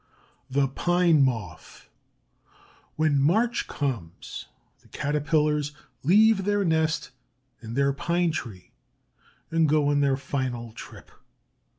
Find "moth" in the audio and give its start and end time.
1.21-1.87